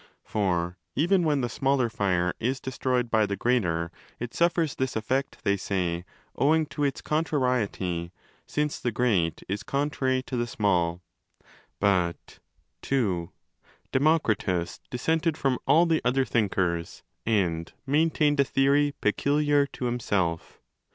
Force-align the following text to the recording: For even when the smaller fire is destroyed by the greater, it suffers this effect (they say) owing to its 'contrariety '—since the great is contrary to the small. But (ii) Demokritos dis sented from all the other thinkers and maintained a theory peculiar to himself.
For 0.23 0.79
even 0.95 1.23
when 1.25 1.41
the 1.41 1.47
smaller 1.47 1.87
fire 1.87 2.33
is 2.39 2.59
destroyed 2.59 3.11
by 3.11 3.27
the 3.27 3.35
greater, 3.35 3.91
it 4.19 4.33
suffers 4.33 4.73
this 4.73 4.95
effect 4.95 5.37
(they 5.43 5.55
say) 5.55 6.05
owing 6.35 6.65
to 6.73 6.83
its 6.83 7.01
'contrariety 7.01 8.11
'—since 8.47 8.79
the 8.79 8.91
great 8.91 9.43
is 9.47 9.61
contrary 9.61 10.23
to 10.23 10.35
the 10.35 10.47
small. 10.47 11.03
But 11.79 12.39
(ii) 12.91 13.27
Demokritos 13.93 14.79
dis 14.89 15.05
sented 15.05 15.37
from 15.37 15.59
all 15.67 15.85
the 15.85 16.01
other 16.03 16.25
thinkers 16.25 17.03
and 17.23 17.71
maintained 17.85 18.39
a 18.39 18.43
theory 18.43 18.95
peculiar 19.01 19.67
to 19.67 19.85
himself. 19.85 20.63